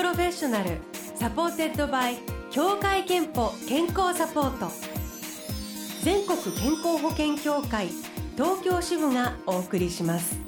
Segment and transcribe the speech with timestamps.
[0.00, 0.78] Professional
[1.14, 2.16] supported by
[2.50, 4.72] 協会けんぽ健康サポート。
[6.02, 7.88] 全国健康保険協会
[8.34, 10.38] 東京支部がお送りします。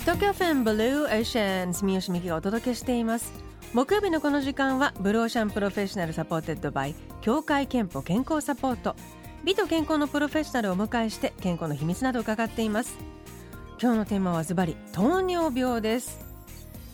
[0.00, 3.34] 東京 FM ブルーオーシャン住吉美希がお届けしています。
[3.74, 8.96] 木曜日のこの時間はブルーオーシャン Professional supported by 協会けんぽ健康サポート。
[9.44, 12.96] 美と健康のプロフェッショナルをお迎えして健康の秘密などを伺っています。
[13.78, 16.27] 今日のテーマはズバリ糖尿病です。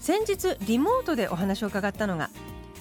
[0.05, 2.29] 先日リモートでお話を伺ったのが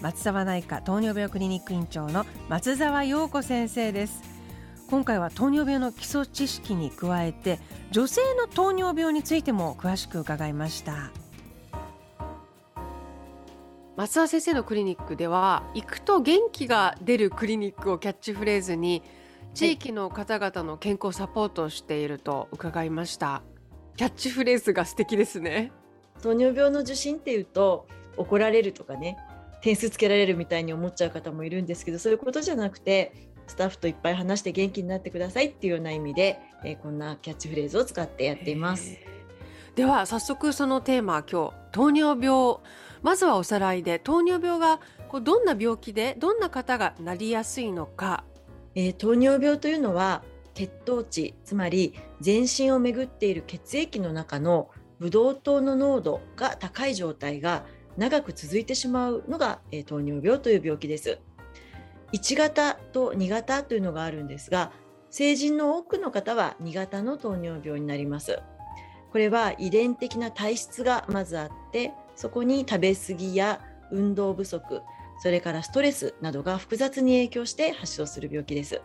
[0.01, 4.21] 松沢内科糖尿病クリニック院長の松沢陽子先生です。
[4.89, 11.11] 今回は糖尿病の基礎知識に加えて女性の糖尿病についても詳しく伺いました。
[13.95, 19.01] 松沢先生のクリニックでは行くと元気が出るクリニックをキャッチフレーズに
[19.53, 23.43] 地域の方々の健康サポートをしていると伺いました、
[23.95, 25.71] キャッチフレーズが素敵ですね。
[26.21, 29.17] 糖尿病の受診っていうと怒られるとかね
[29.61, 33.13] 点数つけられるみたいに思っちゃう方もいるんですけどそういうことじゃなくて
[33.47, 38.97] スタッフといっぱい話して元気になってくださいっていうような意味で、えー、こんなキャッチフレーズを使ってやっています。
[39.75, 42.57] では早速そのテーマ今日糖尿病
[43.01, 48.23] まずはおさらいで糖尿病がこうどんな病気でどんな方がなりやすいのか、
[48.75, 57.65] えー、糖尿病というのは血糖値つまり全身を巡っている血液の中のブドウ糖の濃度が高い状態が
[57.97, 61.19] 長く続いてしまうのが、えー、糖尿病という病気です。
[62.13, 64.71] 1型と2型というのがあるんですが
[65.09, 68.39] 成人の多くの方は2型の糖尿病になります。
[69.11, 74.81] これは遺伝的な体質がまずあってそこに食べ過ぎや運動不足
[75.19, 78.81] それからストレスなどが複雑に影響して発症する病気です。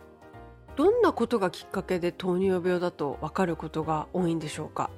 [0.75, 4.89] どんなことがきっかけで糖尿病だと分かることが多いんでしょうか？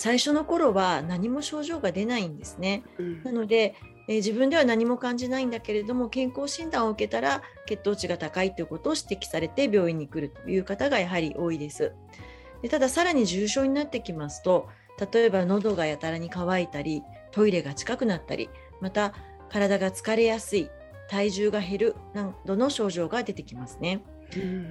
[0.00, 2.84] 最初の頃は何も症状が出ないんですね。
[2.98, 3.74] うん、なので、
[4.08, 11.92] えー、自分では何も感じないんだけれども健康診断を受けたら血糖値が高いということを指摘されて病院に来るという方がやはり多いです。
[12.62, 14.70] でたださらに重症になってきますと
[15.12, 18.48] 例えば喉がやたらに乾いたりトイレが近くなったり
[18.80, 19.12] また
[19.50, 20.70] 体が疲れやすい
[21.10, 24.02] 体重が減るなどの症状が出てきますね。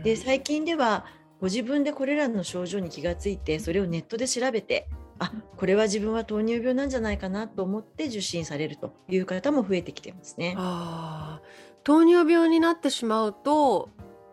[0.04, 1.06] で最近では
[1.40, 4.88] ご自分でこれらの症状に気がついてそれをネットで調べて
[5.20, 10.56] あこれは自分は糖尿病なんじゃないかなと思って受診されるという方も増えてきてますね。
[10.58, 11.42] あ
[11.84, 13.90] 糖尿病になってしまうと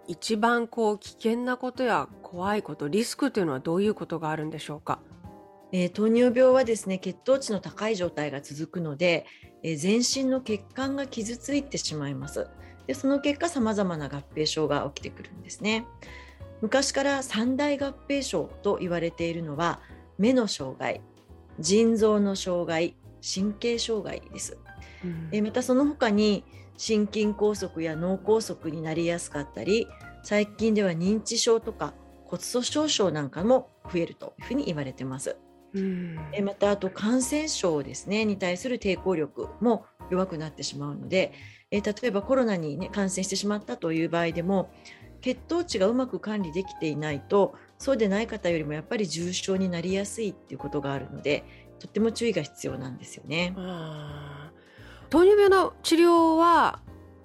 [0.06, 5.00] 一番こう危険なことや怖いことリスクというのはどういうことがあるんでしょうか？
[5.72, 9.26] えー、糖尿病はですね血糖値の高い状態が続くので、
[9.64, 12.46] えー、全身の血管が傷ついてしまいます。
[12.86, 15.84] でその結果さまざまな合併症が起きてくるんですね。
[16.62, 19.80] 昔から三大合併症と言われているのは
[20.18, 21.00] 目の障害
[21.58, 24.58] 腎臓の障害神経障害です、
[25.04, 26.44] うん、えまたその他に
[26.76, 29.86] 心筋梗塞や脳梗塞になりやすかったり
[30.22, 31.94] 最近では認知症とか
[32.24, 35.36] 骨粗しょう症なんかも増えるというふうに言われてます。
[35.72, 41.32] うん、えまたあと感染症ですねに対する抵抗力も弱くなってしまうので
[41.70, 44.70] え例えばコロナに、ね、感染してしまったという場合でも
[45.20, 51.44] 血糖値がうまく管理できていないとそうでない方よりもやっぱり重症になりやすいっていうことがあるので
[51.78, 53.54] とっても注意が必要なんですよね。
[55.10, 56.80] 糖尿病の治療は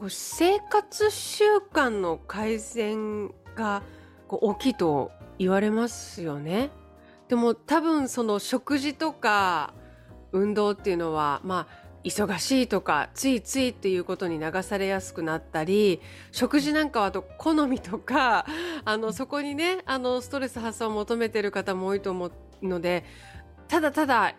[0.09, 3.83] 生活習慣の改善が
[4.27, 6.71] 大きいと言われますよね。
[7.27, 9.73] でも多分その食事とか
[10.31, 16.01] 運動っていうのはまあ忙しいとかついついっていうことに流されやすくなったり
[16.31, 18.45] 食事なんかはと好みとか
[18.85, 23.05] あのそこにねあのストレス発散を求めてる方も多いと思うので
[23.67, 24.33] ただただ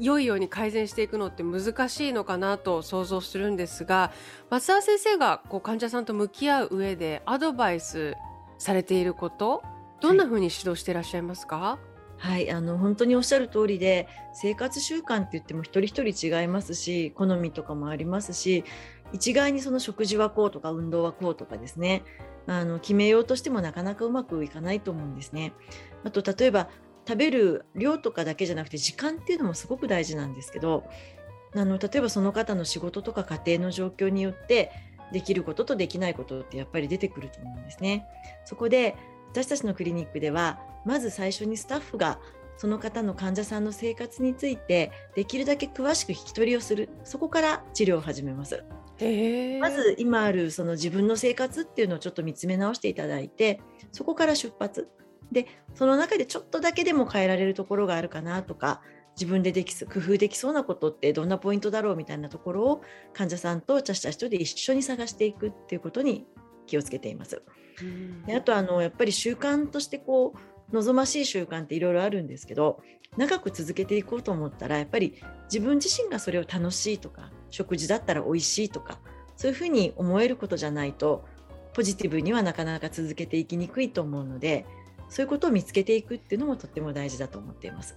[0.00, 4.10] 良いように改善していくのって難しいのかなと想像するんですが
[4.50, 8.14] 松沢先生がこう患者さんと向き合う上でアドバイス
[8.58, 9.62] されていること
[10.00, 11.93] どんなふうに指導していらっしゃいますか、はい
[12.24, 18.64] はい、あの本当におっしゃる通りで生活習慣って言っても一人一人違いますし好みとかもありますし
[19.12, 22.02] 一概にその食事はこうとか運動はこうとかですね
[22.46, 25.52] あの決めようとしてもなかなかうまくいかないと思うんですね。
[26.02, 26.70] あと例えば
[27.06, 30.84] 食べる量とかだけじゃなくて時間っていうのもすごく大事なんですけど
[31.54, 34.72] あの例えばその方の仕事とか家庭の状況によって
[35.12, 38.06] できることとできないことってやっぱり出てくると思うんですね。
[38.46, 38.96] そこで
[39.34, 42.20] 私たちのクリニックではまず最初にスタッフが
[42.56, 46.88] その方の患者さんの生活についてできるだけ詳しく聞き取りをする。
[47.02, 48.62] そこから治療を始めます。
[49.60, 53.60] まず今あるその自分の生活っていうのをちょっと見つめ直していただいて
[53.90, 54.88] そこから出発。
[55.32, 58.82] でその中でちょっとだけでも変えられるところがあるかなとか
[59.16, 62.82] 自分ででき工夫できそうなことってどんなポイントだろうみたいなところを
[63.12, 66.24] 患者さんと茶した人で一緒に探していくっていうことに
[66.66, 67.42] 気をつけています。
[68.26, 70.34] であとあのやっぱり習慣としてこ
[70.70, 72.80] う望ましい習慣っていろいろあるんですけど
[73.16, 75.20] 長く続けていこうと思ったらやっぱり
[75.52, 78.98] 自分自身がそれを楽しいとか食事だったら美味しいとか
[79.36, 81.24] そういうふうに思えることじゃないと
[81.72, 84.64] ポジティブにはなかなか続けていきにくいと思うので
[85.08, 87.96] そういうことを見つけていくっていうのもとっても大事だと思っています。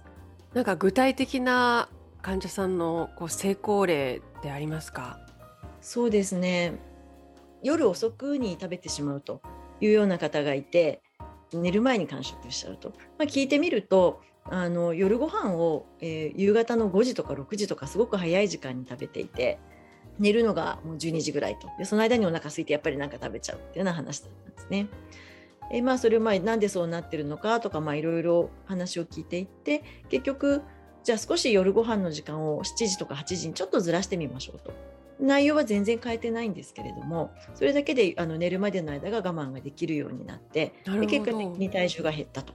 [0.54, 1.88] なんか具体的な
[2.20, 5.20] 患者さんのこう成功例ってありますか？
[5.80, 6.74] そうですね
[7.62, 9.40] 夜遅くに食べてしまうと
[9.80, 11.02] いうような方がいて
[11.52, 19.58] 寝る前に完食しちゃうと、まあ、聞いてみるとあの夜ご飯を、えー、夕方の5時とか6時とかすごく早い時間に食べていて
[20.18, 24.88] 寝るのがもう12時ぐらいとでその間にお腹空いてやっぱり何か食べちゃうっていうような話だったんですね。
[25.70, 30.62] え、まあそれをまあなんでそうなってるのかとかいろいろ話を聞いていって結局
[31.04, 34.72] じゃあ少し夜ご飯の時間を7時とか8時にちょっとずらしてみましょうと。
[35.20, 42.54] 内容は全然変えてないんですけれどもそれだけであの寝るまでの間が我慢ができるようになってで結果的に体重が減ったと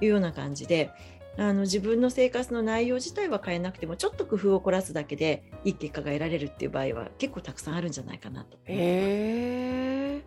[0.00, 0.90] いうような感じで
[1.38, 8.58] あの自分の生活の内容自体は変えなくてもちょっと工夫を凝らすだけでいい結果が得られるっていう場合は結構たくさんあるんじゃないかなと。
[8.66, 10.22] え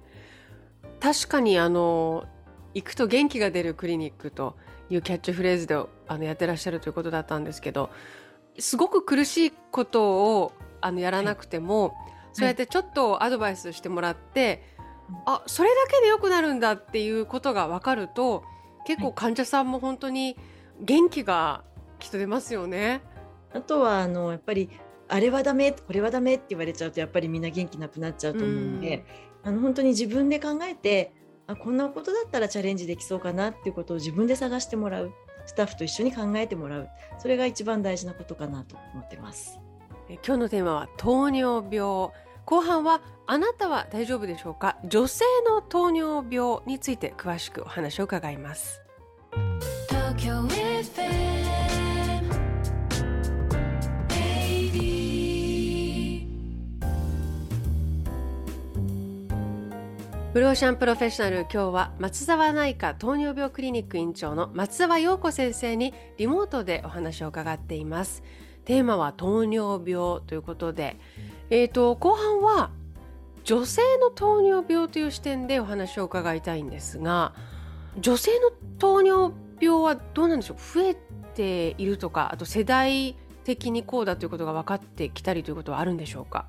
[0.84, 2.25] ー、確かにあの
[2.75, 4.56] 行くと元気が出るクリニックと
[4.92, 7.90] いうキャッチフレーズであのやってらっしゃるということだったんですけど
[8.60, 11.94] すごく苦しいことをあのやらなくても、はい、
[12.34, 14.64] そうやってちょっとアドバイスしてもらって、
[15.08, 18.44] はい、あそれだけで良くなるんだっていうことが分かると
[18.86, 20.38] 結構患者さんも本当に
[20.81, 21.64] 元気が
[22.00, 23.02] きっと出ますよね。
[23.54, 24.70] あとはあのやっぱり
[25.08, 29.06] あれはダメこれはダメって言われちゃうとやっぱりみんな元気なくなっちゃうと思うので、
[29.44, 31.14] あの本当に自分で考えて
[31.48, 35.12] あこんなことだったらチャレンジできそうかなっていうことを自分で探してもらう。
[35.46, 36.90] スタッフと一緒に考えてもらう。
[37.18, 39.60] それが一番大事なことかなと思ってます。
[40.10, 42.10] 今日のテーマは糖尿病。
[42.46, 44.78] 後半はあなたは大丈夫でしょうか？
[44.84, 48.82] 女性の糖尿病について詳しくお話を伺います。
[60.32, 68.24] ブローシャンプロフェッショナル今日は松沢内科糖尿病クリニック院長の松沢陽子先生にリモートでお話を伺っています。
[68.69, 71.00] テーマは糖尿病ということで、
[71.50, 72.69] えーと、後半は
[73.44, 77.33] 女性の糖尿病という視点でお話を伺いたいんですが
[78.00, 80.57] 女性の糖尿病はどうなんでしょう？
[80.57, 80.95] 増え
[81.33, 86.45] ているとかあと世代的にこうだということが分かってきたりということはあるんでしょうか？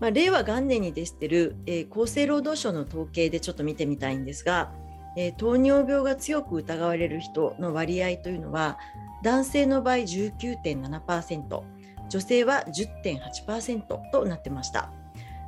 [0.00, 4.70] まあ、令和元年に出してる、えー、厚生労働省の統計でちょっと見てみたいんですが、
[5.16, 8.76] えー、糖尿病が強く疑われる人の割合というのは
[9.24, 11.62] 男性の場合19.7%
[12.10, 14.92] 女性は10.8%となってました。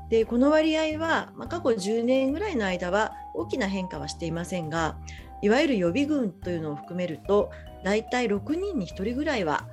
[0.08, 4.96] でこの割合は、まあ、過去10年ぐらいの間は大きな変化はしていませんが
[5.43, 7.50] いわゆる予備軍というのを含めると
[7.82, 9.67] 大体6人に1人ぐらいは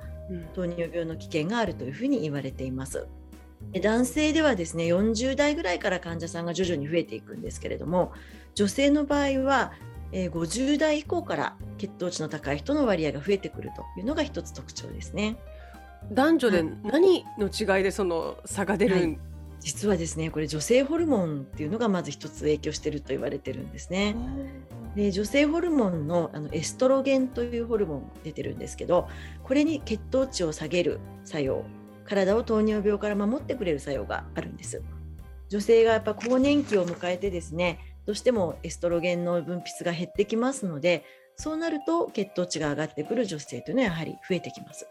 [0.54, 3.06] 糖尿病の危険があるというふうに言われています。
[3.80, 8.12] 男性ではですね40代ぐらいから患者さんが徐々に増えていくんですけれども
[8.54, 9.72] 女性の場合は
[10.16, 15.36] え50代以降から血糖値の高い人の割合が増えてくるというのが一つ特徴ですね。
[16.12, 19.18] 男女で何の違いでその差が出る、はい、
[19.60, 24.14] 実はですねこれ女性ホルモンっていうのがまず一つ影響していると言われてるんですね。
[24.94, 29.08] で女性ホルモンのあのエストロゲンというホルモン出てるんですけど
[29.42, 31.64] これに血糖値を下げる作用
[32.06, 34.80] 体を糖尿病から守ってくれる作用があるんです。
[35.48, 41.04] 女性がやっぱ更年期を迎えてですねどうしてもエストロゲンの分泌が減ってきますので
[41.36, 44.86] そうなると血糖値が上がってくる女性というのはやはり増えてきます。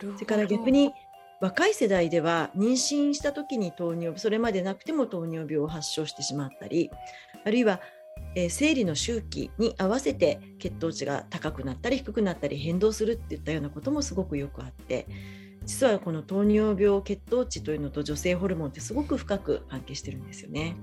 [0.00, 0.92] それから逆に
[1.40, 6.90] 若い世代では妊娠した時に糖尿病それまでなくても糖尿病を発症してしまったり
[7.44, 7.80] あるいは、
[8.34, 15.06] えー、生理の周期に合わせて血糖値が高くなったり低くなったり変動するっていったようなこともすごくよくあって
[15.64, 20.76] 実はこの糖尿病血糖値というのと女性ホルモンってすごく深く関係してるんですよね。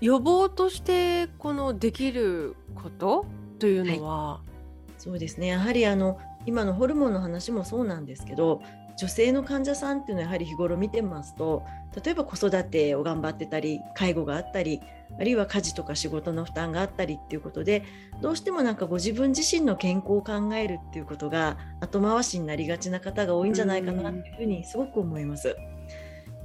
[0.00, 3.26] 予防としてこのできること
[3.58, 5.48] というのは、はい、そうですね。
[5.48, 8.62] やはりあの今のホルモンの話もそうなんですけど
[8.98, 11.62] 女性の患者さんっていうのはやはり日頃見てますと
[12.04, 14.80] 例えば子育てを頑張ってたり介護があったり
[15.20, 17.84] あるいは家事とか仕事の負担があったりっていうことで
[18.20, 25.56] どうしてもなんかご自分自身の健康を考えるっていうことが後回しになりがちな方が多いんじゃないかなっていうふうにすごく思います。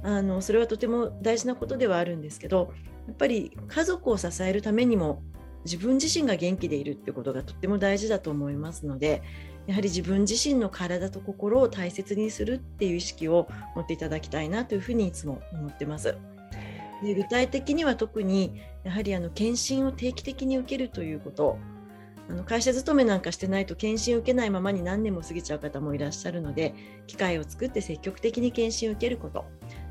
[0.04, 2.72] あのそれはとても大事なことではあるんですけど
[3.08, 5.22] やっぱり家族を支えるためにも
[5.64, 9.22] 自分自身が元気でいるってことがとっても大事だと思いますので
[9.66, 16.16] やはり自分自身の体と心を大切にするっていう意識を持っていただきたいなというふうにいつも思ってます。
[17.02, 21.58] で具体的には特にやはりあの検診を定期的に受けるということ
[22.28, 26.74] あの会社勤めなんかしてないと検診を受けないままに何年も過ぎちゃう方もいらっしゃるので
[27.06, 29.44] 機会を作って積極的に検診を受けること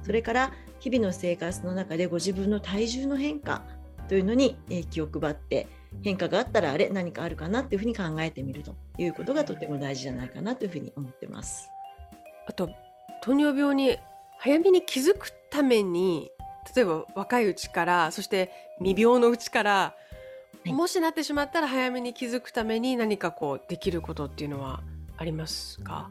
[0.03, 3.63] それから日々の生活の中でご自分の体重の変化
[4.09, 4.57] というのに
[4.91, 5.67] 気を配って
[6.03, 11.69] 変化があったらあれ何かあるかなっていうふうに考えてみるということがとても大事じゃないかなというふうに思ってます。
[12.47, 12.69] あと
[13.21, 13.97] 糖尿病に
[14.39, 16.29] 早めに気づくために
[16.75, 19.95] 例えば若いうちからそして未病のうちから
[20.65, 24.81] もしなってしまったら早めに気づくために何かこうできることっていうのは
[25.17, 26.09] ありますか？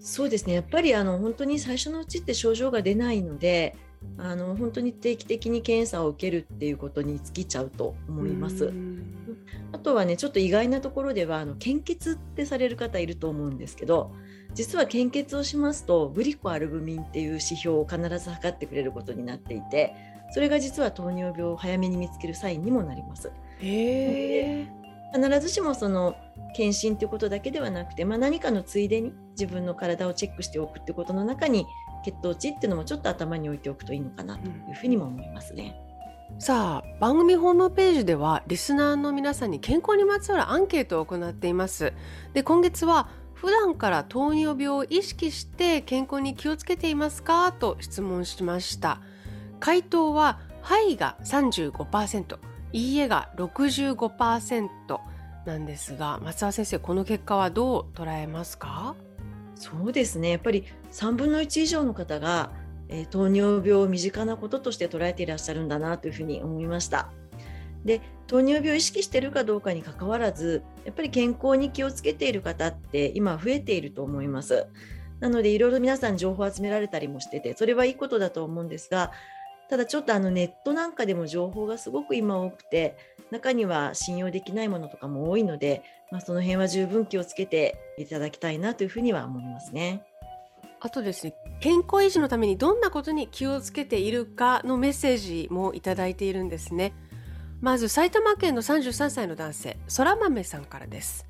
[0.00, 3.76] そうですねやっぱりあの本当に最初のうちって症状が出ないので
[4.16, 8.72] あの本当に定期的に検査を受けるっていうことに尽きちゃうと思います。
[9.72, 14.12] あとはねちょっと意外なところではあの献血ってされる方いると思うんですけど
[14.54, 19.94] 実は献血をしますとグリコアルブミンっていう指標を必ず測ってくれることになっていて
[20.32, 23.30] それが実は糖尿病を早めに見つけるサインにもなります。
[23.60, 24.66] へ
[25.12, 26.16] 必ずしもその
[26.54, 31.66] 検診ということだけではなくて、まあ、何かのついでに自分の体をチェックしておくってことの中に
[32.04, 35.76] 血糖値っていうのもちょっと頭に置いておくといいのかなというふうにも思いますね。
[36.32, 41.92] うん、さあ番組ホームページではリスナーの皆さんに健康にまつわるアンケートを行っています。
[42.32, 49.00] で今月は普段から糖尿病を意識して健康に気をつけていますかと質問しました。
[49.60, 52.38] 回答は「はい」が35%
[52.72, 54.68] 「いいえ」が65%
[55.46, 58.94] なんですが松田先生この結果はどう捉えますか？
[59.56, 62.50] そうですねやっぱり3分の1以上の方が、
[62.88, 67.10] えー、糖尿病を身近なこととして捉えていらっしゃるんだなというふうに思いました。
[67.84, 74.66] で糖尿病を意識しているかどうかにかかわらずやっぱり健康に気をつけている方って今増えていると思います。
[75.18, 79.12] なのでいろいろ皆さん情報を集められたりもしててそれはいいことだと思うんですが
[79.70, 82.96] ただちょっとあのネットなんかでも情報がすごく今多くて
[83.30, 90.04] 中には信用できないものとかも多いので、まあ、その辺は十分気をつけていただきたいなというふうには思いますね。
[90.80, 96.92] あとですね健康維持のためにどんなことに気をつけているかのメッセージもいただいているんですね。
[97.60, 101.26] まず埼玉県の33歳の男性そら豆さんからです。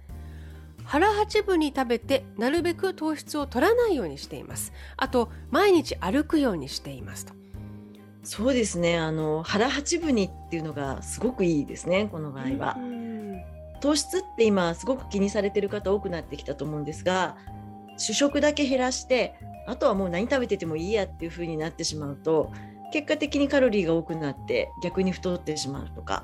[0.85, 4.73] 腹八分に食べてなるべく糖質を取らないようにしています。
[4.97, 7.40] あと毎日歩くようにしていますと。
[8.31, 12.77] そうですねあの腹八分にっていうのがすごくいいですねこの場合は。
[13.81, 17.37] 糖質って今すごく気にされてる方多くなってきたと思うんですが
[17.97, 19.35] 主食だけ減らして
[19.67, 22.53] あとはもう何食べててもいいやっていう風になってしまうと
[22.93, 26.23] 結果的にカロリーが多くなって逆に太ってしまうとか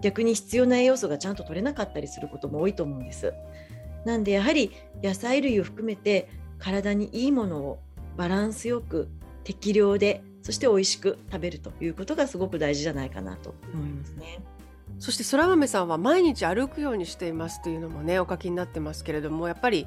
[0.00, 3.34] 逆に必要な栄養素がちゃんと取れなかったりすることも多いと思うんです。
[4.04, 4.70] なんでやはり
[5.02, 6.28] 野菜類を含めて
[6.60, 7.80] 体にいいものを
[8.16, 9.08] バランスよく
[9.42, 14.40] 適量でそして美味しく食べるということがすごく大事じゃないかなと思いますね。
[14.98, 19.86] そして空豆さんは毎日歩くようにしていますというのもねお書きになってますけれどもやっぱり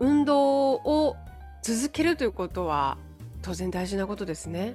[0.00, 1.16] 運動を
[1.62, 2.98] 続けるということは
[3.42, 4.74] 当然大事なことですね。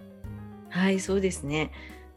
[0.69, 1.71] はいそうですね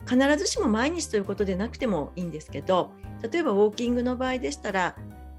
[0.08, 2.92] 必ずしも毎日ということでなくてもいいんですけど
[3.22, 4.94] 例えばウォーキングの場合でしたら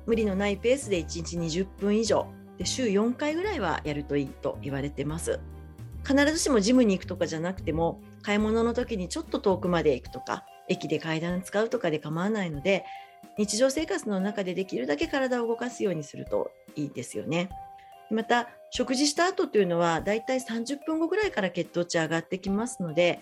[0.06, 2.28] 無理のないペースで1日20分以上
[2.58, 5.40] で週4回ぐらいはやるといいと言われてます。
[6.06, 12.86] 必ずしもジムに行くとかじゃなくても買い物の時にちょっと遠くまで行くとか駅で階段使うとかで構わないので
[13.38, 17.50] 日常生活の中でできるだけ体を動かすようにするといいですよね。
[18.12, 23.20] また食事した後というのはだいたい30分後ぐらいから血糖値上がってきますので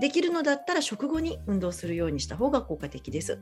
[0.00, 3.38] できるのだったら食後に運動するようにした方が効果的です。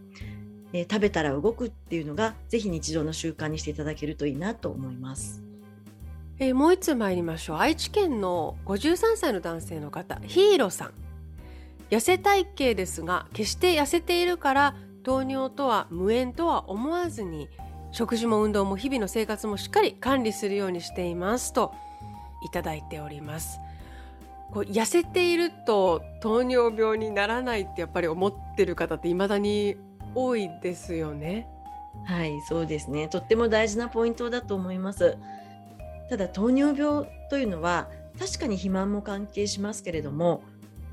[0.74, 5.42] え、食べたら動くっていうのがぜひ日常の習慣にしていただけるといいなと思います。
[6.38, 7.56] えー、もう一つ参りましょう。
[7.58, 10.92] 愛知県の53歳の男性の方ヒーローさん。
[11.90, 17.50] 痩せ体型ですが決して痩せているから糖尿とは無縁とは思わずに
[17.90, 21.74] 食事も運動も日々の生活もしっかり管理するようにしていますと
[22.46, 23.60] いただいております。
[24.52, 29.76] こう痩せていると糖尿病にならないってやっぱり思ってる方って未だに
[30.14, 31.46] 多いですよね。
[32.06, 33.08] はいそうですね。
[33.08, 35.18] とっても大事なポイントだと思います。
[36.08, 40.42] ただ糖尿病というのは確かに肥満も関係しますけれども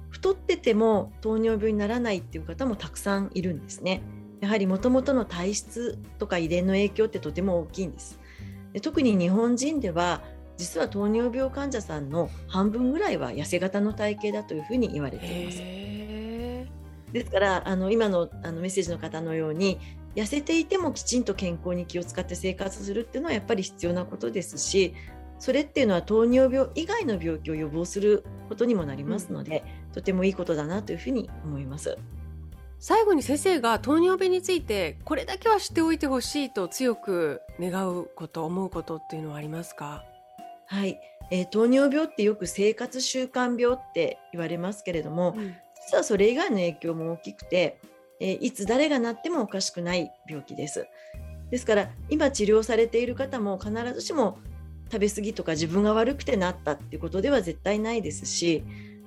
[0.10, 4.02] 太ってても糖尿病にならないっていう方もたくさんいるんですね。
[4.42, 8.20] やはりもともとの体質とか遺伝の影響ってとても大きいんです。
[8.74, 10.22] で特に日本人では
[10.58, 15.89] 実は糖尿病患者さんの半分ぐらいは痩せ型の体型だというふうに言われています。
[17.14, 19.80] ですからあの今のあのメッセージの方のように
[20.16, 24.94] 痩せていてもきちんと健康に気を使って生活するっていうのはやっぱり必要なことですし
[25.38, 31.98] それっていうのは糖尿病以外の病気を予防することにもなりますので、うん、とてもいいことだなというふうに思います。
[32.82, 40.04] 最後に先生が糖尿病についてこれだけは知っておいてほしいと強く願うこと思うことっていうのはありますか？
[40.66, 40.98] はい、
[41.30, 45.56] えー、糖尿病ってよく生活習慣病って言われますけれども、うん、
[45.90, 47.80] 実はそれ以外の影響も大きくて、
[48.20, 50.86] え、いつ誰がなってもおかしくない病気です。
[51.50, 54.38] ですから今治療されている方も必ずしも
[54.92, 58.64] 食べ過ぎとか自分が悪くてなったっていうことでは絶対ないですし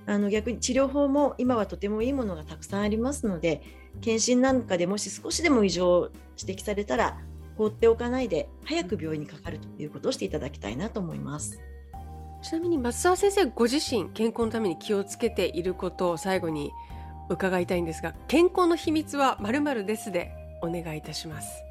[0.07, 3.62] あの逆に治療法も今はとてもいいものがたくさんありますので
[4.01, 7.17] 検診なんかでもし少しでも異常を指摘されたら
[7.57, 11.61] 放っておかないで早く病院にかかるということをしていただきたいなと思います
[12.42, 16.72] ちなみに松沢先生ご自身健康のために気をつけていることを最後に
[17.28, 21.62] 伺いたいんですが健康の秘密はまるですでお願いいたします。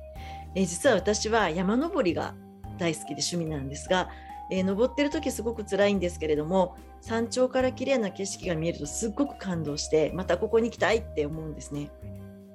[0.55, 2.33] え実は私は山登りが
[2.77, 4.09] 大好きで趣味なんですが
[4.51, 11.89] えー、登ってる時すごく辛いんですけれども山頂から綺麗な景色が見えるとすっごく感動してまたここに来たいって思うんですね。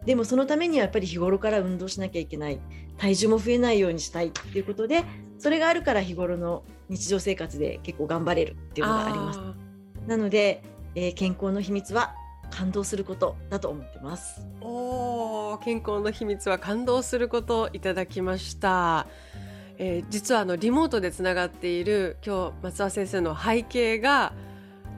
[0.05, 2.61] でもそのためにはやっぱり日頃から運動しなきゃいけない。
[2.99, 5.05] 体重も増えないようにしたいっていうことで
[5.39, 9.41] それがあるから日頃の日常生活で結構頑張れるっていうのがあります。
[10.07, 10.63] なので、
[10.95, 12.15] えー、健康の秘密は
[12.51, 14.47] 感動することだと思ってます。
[14.61, 19.07] お健康の秘密は感動することいただきました。
[19.79, 24.33] えー、実はあのリモートでつながっている今日松田先生の背景が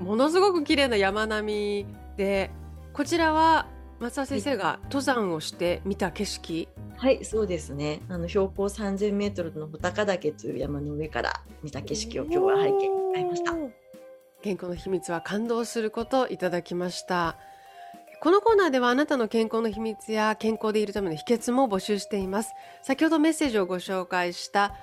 [0.01, 2.51] ものすごく綺麗な山並みで
[2.93, 3.67] こちらは
[4.01, 6.69] 松田先生が登山をして見た景色。
[6.97, 8.01] はいそうですね。
[8.09, 13.53] あの標高3000メートルの穂高岳という山の上から見た景色を今日は背景に使いました。
[14.43, 17.37] 健康の秘密は感動することいただきました。
[18.21, 22.53] このコーナーではあなたの健康の秘密や健康でいるための秘訣も募集しています。
[22.83, 24.75] 先ほどメッセージをご紹介した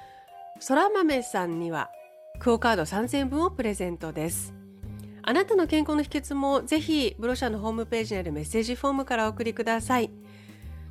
[0.59, 1.89] そら豆さんには
[2.39, 4.53] クオカード3000分をプレゼントです
[5.27, 10.11] あなたの健康の秘訣もぜひブロシャンのホームページにあるメッセージフォームからお送りください。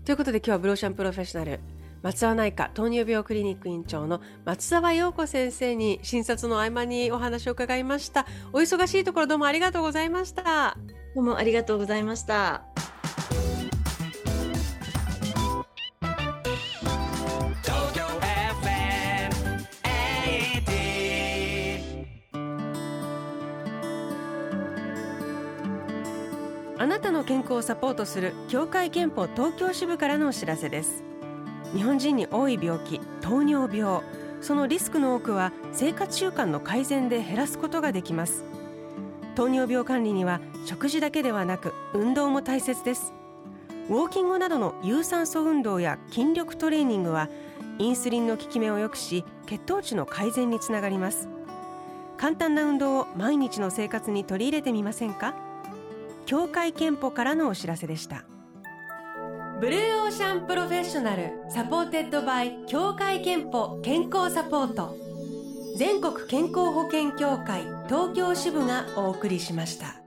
[0.05, 1.61] ということで今日はブロシャンプロフェッショナル。
[2.03, 8.27] 松沢内科糖尿病クリニック院長の松沢陽子先生に診察の合間にお話を伺いました。
[8.53, 10.77] お忙しいところどうもありがとうございました。
[11.14, 12.84] どうもありがとうございました。
[27.44, 31.04] なたの健康をサポートする協会憲法東京支部からのお知らせです。
[31.74, 34.02] 日本人に多い病気糖尿病。
[34.40, 38.44] そのリスクの多くは生活習慣の改善で減らすことができます。
[39.35, 43.12] 糖尿病管理には食事だけではなく運動も大切です。
[43.88, 47.28] ウォーキングなどの有酸素運動や筋力トレーニングは
[47.78, 51.28] インスリンの効き目を良くし血糖値の改善につながります。
[52.16, 55.35] 簡単な運動を毎日の生活に取り入れてみませんか？
[56.26, 58.24] 協会けんぽからのお知らせでした
[59.60, 64.96] ブルーオーシャン Professional supported by 協会けんぽ健康サポート
[65.76, 70.04] 全国健康保険協会東京支部がお送りしました。